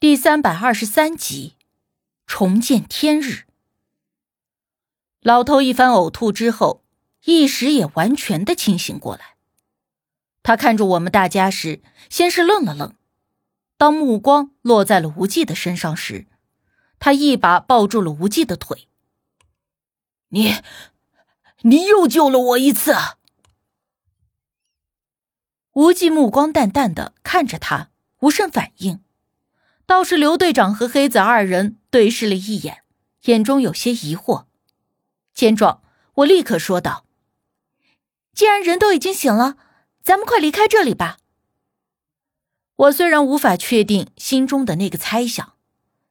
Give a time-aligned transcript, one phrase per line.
[0.00, 1.56] 第三百二十三集，
[2.26, 3.44] 重见天日。
[5.20, 6.82] 老头一番呕吐之后，
[7.26, 9.36] 一时也完全的清醒过来。
[10.42, 12.94] 他看着我们大家时，先是愣了愣，
[13.76, 16.26] 当目光落在了无忌的身上时，
[16.98, 18.88] 他一把抱住了无忌的腿。
[20.28, 20.54] 你，
[21.60, 22.94] 你又救了我一次。
[25.74, 27.90] 无忌目光淡淡的看着他，
[28.20, 29.04] 无甚反应。
[29.90, 32.84] 倒是刘队长和黑子二人对视了一眼，
[33.24, 34.44] 眼中有些疑惑。
[35.34, 35.82] 见状，
[36.14, 37.04] 我立刻说道
[38.32, 39.56] ：“既然人都已经醒了，
[40.00, 41.18] 咱们快离开这里吧。”
[42.76, 45.54] 我虽然无法确定心中的那个猜想，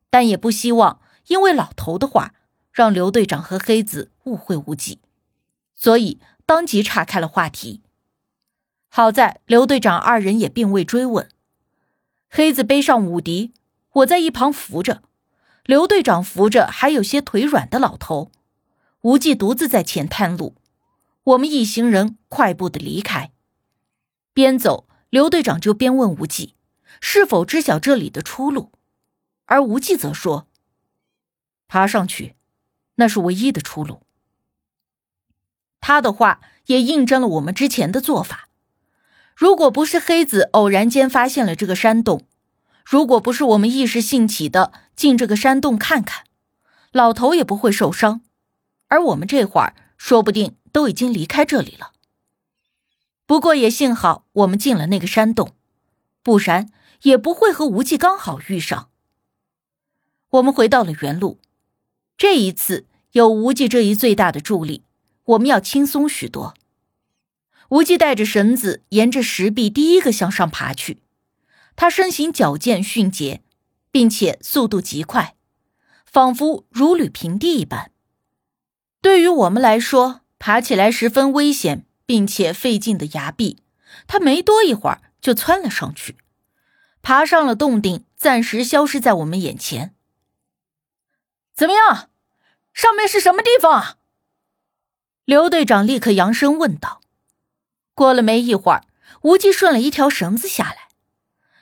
[0.09, 2.33] 但也不希望因为老头的话
[2.73, 4.99] 让刘队长和黑子误会无忌，
[5.73, 7.81] 所以当即岔开了话题。
[8.89, 11.29] 好在刘队长二人也并未追问，
[12.29, 13.53] 黑子背上武迪。
[13.93, 15.01] 我在一旁扶着，
[15.65, 18.31] 刘队长扶着还有些腿软的老头，
[19.01, 20.55] 无忌独自在前探路。
[21.23, 23.31] 我们一行人快步的离开，
[24.33, 26.55] 边走，刘队长就边问无忌
[27.01, 28.71] 是否知晓这里的出路，
[29.45, 30.47] 而无忌则说
[31.67, 32.35] ：“爬上去，
[32.95, 34.01] 那是唯一的出路。”
[35.81, 38.49] 他的话也印证了我们之前的做法。
[39.35, 42.27] 如果不是黑子偶然间发现了这个山洞，
[42.89, 46.23] 如果不是我们一时兴起的进这个山洞看看，
[46.91, 48.21] 老头也不会受伤，
[48.87, 51.91] 而我们这会儿说不定都已经离开这里了。
[53.27, 55.53] 不过也幸好我们进了那个山洞，
[56.23, 56.71] 不然
[57.03, 58.89] 也不会和无忌刚好遇上。
[60.31, 61.37] 我们回到了原路，
[62.17, 64.81] 这一次有无忌这一最大的助力，
[65.25, 66.55] 我们要轻松许多。
[67.69, 70.97] 无忌带着绳子沿着石壁第一个向上爬去。
[71.81, 73.41] 他身形矫健迅捷，
[73.89, 75.37] 并且速度极快，
[76.05, 77.93] 仿佛如履平地一般。
[79.01, 83.63] 对于我们来说，爬起来十分危险并且费劲的崖壁，
[84.07, 86.17] 他没多一会儿就窜了上去，
[87.01, 89.95] 爬上了洞顶，暂时消失在我们眼前。
[91.55, 92.09] 怎么样？
[92.73, 93.95] 上面是什么地方啊？
[95.23, 96.99] 刘队长立刻扬声问道。
[97.93, 98.83] 过了没一会儿，
[99.21, 100.88] 无忌顺了一条绳子下来。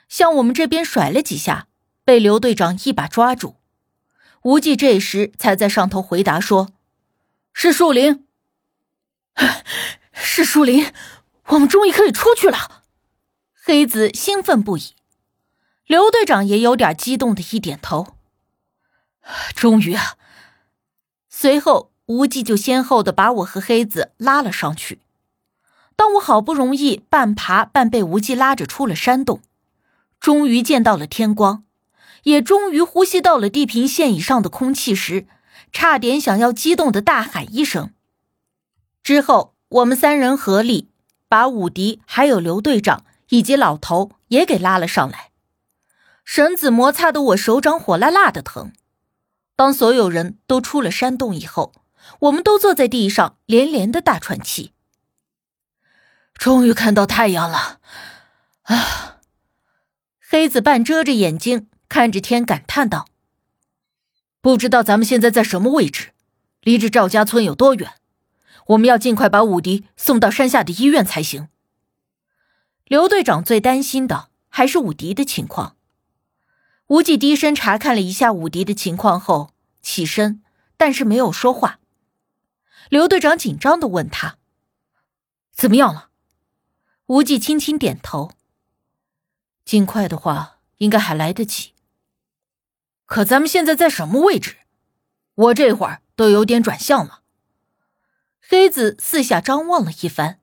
[0.08, 1.68] 向我们这边甩了几下，
[2.04, 3.56] 被刘队长一把抓住。
[4.42, 6.72] 无忌这时才在上头回答说
[7.52, 8.26] ：“是树林，
[10.12, 10.92] 是树林，
[11.46, 12.82] 我们终于可以出去了。”
[13.52, 14.94] 黑子兴奋不已，
[15.86, 18.16] 刘队长也有点激动的一点头
[19.54, 20.14] ：“终于啊！”
[21.28, 25.00] 随后，无忌就先后的把我和黑子拉了上去。
[25.94, 29.42] 当我好不容易半爬半被无忌拉着出了山洞。
[30.20, 31.64] 终于见到了天光，
[32.24, 35.26] 也终于呼吸到了地平线以上的空气时，
[35.72, 37.92] 差点想要激动的大喊一声。
[39.02, 40.90] 之后，我们三人合力
[41.28, 45.30] 把武迪、还有刘队长以及老头也给拉了上来。
[46.24, 48.72] 绳子摩擦的我手掌火辣辣的疼。
[49.56, 51.72] 当所有人都出了山洞以后，
[52.20, 54.72] 我们都坐在地上连连的大喘气。
[56.34, 57.80] 终于看到太阳了，
[58.62, 59.17] 啊！
[60.30, 63.06] 黑子半遮着眼睛看着天，感叹道
[64.42, 66.12] ：“不知道咱们现在在什么位置，
[66.60, 67.94] 离这赵家村有多远？
[68.66, 71.48] 我们要尽快把武迪送到山下的医院才行。”
[72.84, 75.76] 刘队长最担心的还是武迪的情况。
[76.88, 80.42] 无忌低声查看了一下武迪的情况后起身，
[80.76, 81.80] 但是没有说话。
[82.90, 84.36] 刘队长紧张的问他
[85.56, 86.10] ：“怎么样了？”
[87.08, 88.32] 无忌轻轻点头。
[89.68, 91.74] 尽快的话，应该还来得及。
[93.04, 94.56] 可咱们现在在什么位置？
[95.34, 97.20] 我这会儿都有点转向了。
[98.40, 100.40] 黑子四下张望了一番，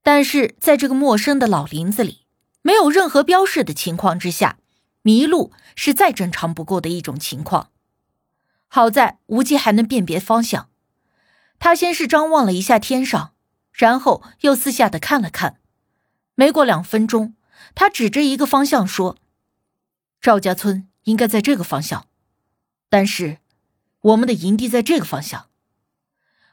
[0.00, 2.24] 但是在这个陌生的老林子里，
[2.62, 4.58] 没有任何标示的情况之下，
[5.02, 7.72] 迷路是再正常不过的一种情况。
[8.68, 10.70] 好在无忌还能辨别方向，
[11.58, 13.34] 他先是张望了一下天上，
[13.72, 15.58] 然后又四下的看了看，
[16.36, 17.34] 没过两分钟。
[17.74, 19.16] 他指着一个方向说
[20.20, 22.06] ：“赵家村应该在这个方向，
[22.88, 23.38] 但是
[24.00, 25.48] 我们的营地在这个方向。”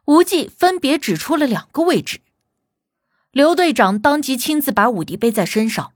[0.05, 2.21] 无忌分别指出了两个位置。
[3.31, 5.93] 刘队长当即亲自把武迪背在身上，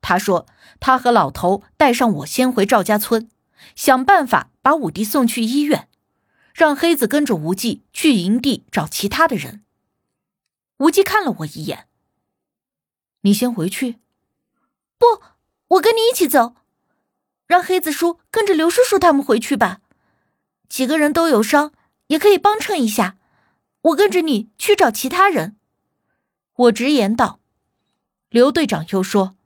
[0.00, 0.46] 他说
[0.78, 3.28] ：“他和老头带上我先回赵家村，
[3.74, 5.88] 想办法把武迪送去医院，
[6.54, 9.64] 让黑子跟着无忌去营地找其他的人。”
[10.78, 11.88] 无忌看了我一眼
[13.22, 13.96] ：“你先回去。”
[14.98, 15.22] 不，
[15.68, 16.54] 我跟你一起走。
[17.46, 19.80] 让黑子叔跟着刘叔叔他们回去吧。
[20.68, 21.72] 几个人都有伤，
[22.08, 23.16] 也可以帮衬一下。
[23.80, 25.56] 我跟着你去找其他人。
[26.54, 27.40] 我直言道。
[28.28, 29.36] 刘队长又说：“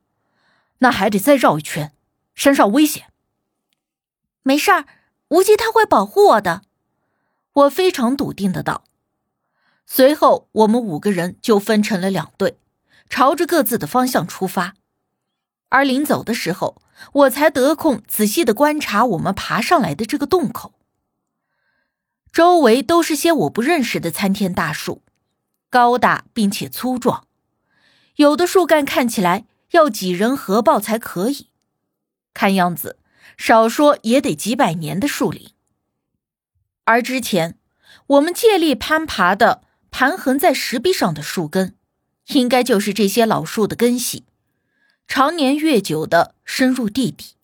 [0.79, 1.95] 那还得再绕一圈，
[2.35, 3.13] 山上危险。”
[4.43, 4.87] 没事儿，
[5.29, 6.63] 无忌他会保护我的。
[7.53, 8.83] 我非常笃定的道。
[9.87, 12.59] 随后，我们五个人就分成了两队，
[13.09, 14.75] 朝着各自的方向出发。
[15.73, 16.83] 而临走的时候，
[17.15, 20.75] 我才得空仔细的观察我们爬上来的这个洞口。
[22.31, 25.03] 周围都是些我不认识的参天大树，
[25.71, 27.27] 高大并且粗壮，
[28.17, 31.49] 有的树干看起来要几人合抱才可以，
[32.35, 32.99] 看样子
[33.39, 35.53] 少说也得几百年的树龄。
[36.85, 37.59] 而之前
[38.09, 41.75] 我们借力攀爬的盘横在石壁上的树根，
[42.27, 44.27] 应该就是这些老树的根系，
[45.15, 47.35] 常年越久的深入地底。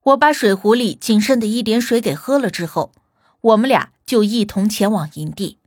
[0.00, 2.90] 我把水壶里仅剩的一点水给喝了之后。
[3.42, 5.58] 我们俩就一同前往营地。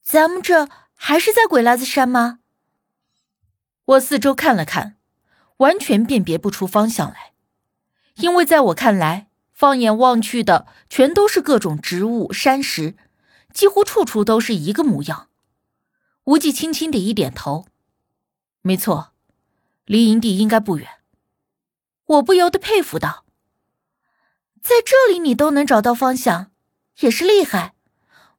[0.00, 2.38] 咱们这还是在鬼拉子山吗？
[3.84, 4.94] 我四周看了看，
[5.56, 7.32] 完全辨别不出方向来，
[8.14, 12.94] 因为在我看来，放眼望去的全都是各种植物、山石，
[13.52, 15.28] 几乎处处都是一个模样。
[16.26, 17.66] 无忌轻轻的一点头，
[18.66, 19.12] 没错，
[19.84, 20.88] 离营地应该不远。
[22.06, 23.26] 我不由得佩服道。
[24.62, 26.50] 在这里你都能找到方向，
[27.00, 27.74] 也是厉害。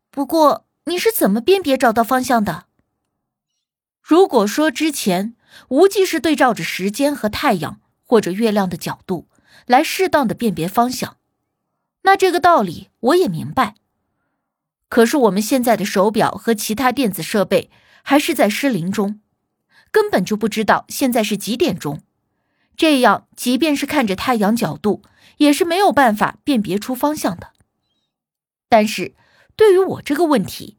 [0.09, 2.65] 不过你是怎么辨别找到方向的？
[4.01, 5.35] 如果说之前
[5.67, 9.27] 无忌是对照着时间和太阳或者月亮的角度
[9.67, 11.17] 来适当的辨别方向，
[12.01, 13.75] 那这个道理我也明白。
[14.89, 17.69] 可是我们现在的手表和其他电子设备
[18.01, 19.21] 还是在失灵中，
[19.95, 22.01] 根本就不知道现在是几点钟。
[22.75, 25.01] 这样，即便是看着太阳角度。
[25.37, 27.51] 也是没有办法辨别出方向的。
[28.69, 29.13] 但是，
[29.57, 30.77] 对于我这个问题，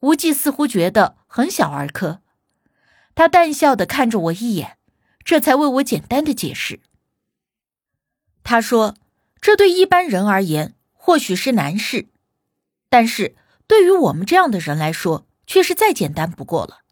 [0.00, 2.20] 无忌似乎觉得很小儿科。
[3.14, 4.76] 他淡笑的看着我一眼，
[5.24, 6.80] 这才为我简单的解释。
[8.42, 8.94] 他说
[9.40, 12.08] ：“这对一般人而言或许是难事，
[12.90, 13.34] 但是
[13.66, 16.83] 对于我们这样的人来说，却是再简单不过了。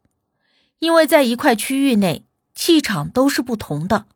[0.82, 4.06] 因为在一块区域内，气场都是不同的，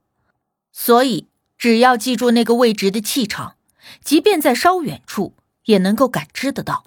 [0.73, 1.29] 所以。”
[1.59, 3.57] 只要记住那个位置的气场，
[4.05, 5.35] 即便在稍远处
[5.65, 6.85] 也能够感知得到。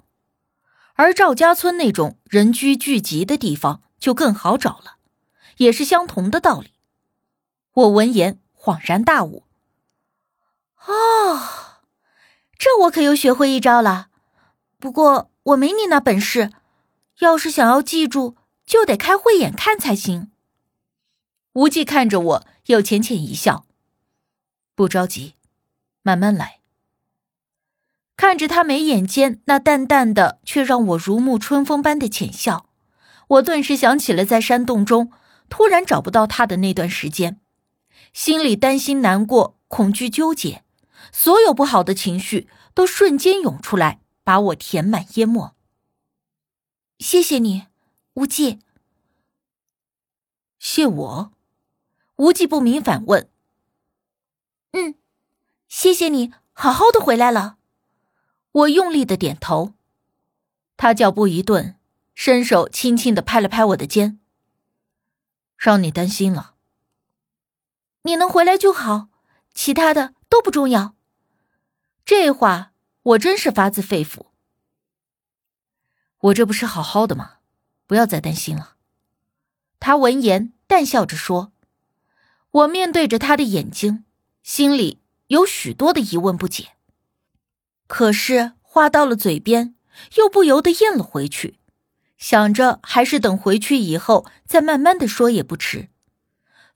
[0.94, 4.98] 而赵家村那种人居聚集的地方就更好找了，
[5.56, 6.70] 也是相同的道理。
[7.72, 9.42] 我闻言恍然大悟
[10.86, 11.40] ：“哦，
[12.56, 14.06] 这我可又学会一招了。
[14.78, 16.52] 不过我没你那本事，
[17.18, 18.36] 要是想要记住，
[18.70, 20.30] 就得开慧眼看才行。”
[21.54, 23.66] 无忌看着我，又浅浅一笑。
[24.76, 25.34] 不着急，
[26.02, 26.60] 慢慢来。
[28.16, 32.68] 看着他眉眼间那淡淡的却让我如沐春风般的浅笑，
[33.26, 35.10] 我顿时想起了在山洞中
[35.48, 37.40] 突然找不到他的那段时间，
[38.12, 40.62] 心里担心、难过、恐惧、纠结，
[41.10, 45.56] 所有不好的情绪都瞬间涌出来，把我填满淹没。
[47.00, 47.64] 谢谢你，
[48.20, 48.58] 无忌。
[50.58, 51.32] 谢我？
[52.16, 53.30] 无忌不明反问。
[54.72, 54.94] 嗯，
[55.68, 57.56] 谢谢你，好好的回来了。
[58.52, 59.72] 我用力的点头。
[60.76, 61.78] 他脚步一顿，
[62.14, 64.20] 伸手轻轻的拍了拍我的肩。
[65.56, 66.56] 让你担心了。
[68.02, 69.08] 你能回来就好，
[69.54, 70.94] 其他的都不重要。
[72.04, 72.72] 这话
[73.02, 74.26] 我真是发自肺腑。
[76.18, 77.39] 我这不是好好的吗？
[77.90, 78.76] 不要再担心了。
[79.80, 81.50] 他闻言淡笑着说。
[82.52, 84.04] 我面对着他的眼睛。
[84.44, 86.68] 心里有许多的疑问不解，
[87.88, 89.74] 可是话到了嘴边，
[90.18, 91.58] 又不由得咽了回去，
[92.16, 95.88] 想着还是等回去以后再慢慢的说也不迟。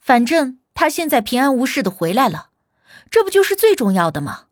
[0.00, 2.50] 反正他现在平安无事的回来了，
[3.08, 4.46] 这不就是最重要的吗？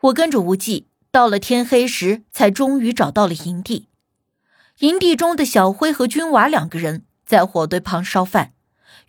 [0.00, 3.86] 我跟着无忌到了天黑时，才终于找到了营地。
[4.80, 8.54] 营地中的小辉和君娃两个人在火堆旁烧饭，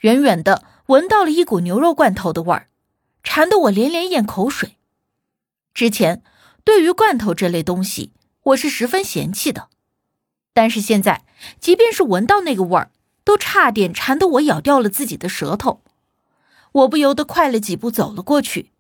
[0.02, 0.64] 远远的。
[0.88, 2.68] 闻到了一股牛肉罐头的味儿，
[3.24, 4.76] 馋得我连连咽口水。
[5.74, 6.22] 之前
[6.66, 8.12] 对于罐头这类东西，
[8.44, 9.70] 我是十分嫌弃的，
[10.54, 11.24] 但是现在，
[11.62, 12.92] 即便是闻到那个味儿，
[13.24, 15.82] 都差点馋得我咬掉了自己的舌头。
[16.74, 18.72] 我不由得快了几步走了过去。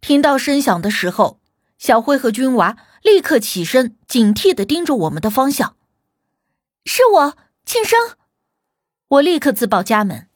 [0.00, 1.40] 听到声响的时候，
[1.76, 5.74] 小辉和君娃立刻起身，警惕的盯着我们的方向。
[6.84, 8.16] 是我，庆生。
[9.08, 10.28] 我立刻自报家门。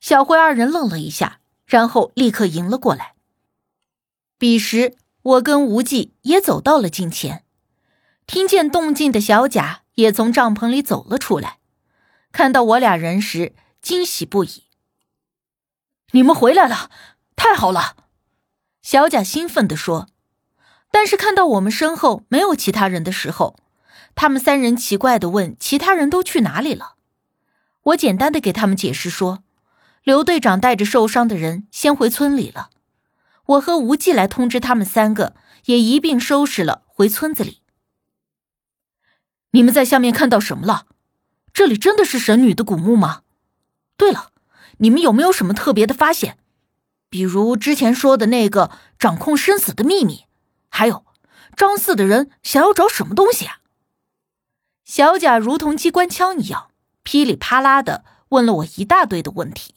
[0.00, 3.14] 小辉二人愣了一下，然后立刻迎了过来。
[4.38, 7.44] 彼时，我跟无忌也走到了近前，
[8.26, 11.58] 听见动静的小贾也从帐篷里走了出来，
[12.32, 14.64] 看到我俩人时惊喜不已。
[16.12, 16.90] 你们回来了，
[17.34, 17.96] 太好了！
[18.82, 20.08] 小贾兴奋地说。
[20.92, 23.56] 但是看到我们身后没有其他人的时候，
[24.16, 26.94] 他们三人奇怪的问：“其他人都去哪里了？”
[27.84, 29.44] 我简单的给他们解释说
[30.02, 32.70] ：“刘队长带着受伤的人先回村里了，
[33.44, 37.60] 我和无忌来通知他们三个，也一并收拾了回村子里。”
[39.52, 40.86] 你们在下面看到什么了？
[41.52, 43.20] 这里真的是神女的古墓吗？
[43.98, 44.32] 对了，
[44.78, 46.38] 你们有没有什么特别的发现？
[47.10, 50.24] 比如之前说的那个掌控生死的秘密？
[50.70, 51.04] 还有，
[51.54, 53.60] 张四的人想要找什么东西啊？
[54.86, 56.70] 小贾如同机关枪一样，
[57.02, 59.74] 噼里啪啦的问了我一大堆的问题。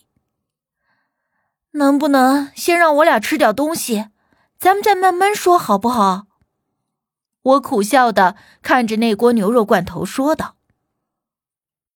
[1.72, 4.10] 能不能先让我俩吃点东西，
[4.60, 6.28] 咱们再慢慢说，好不好？
[7.42, 10.58] 我苦笑的看着那锅牛肉罐头，说道。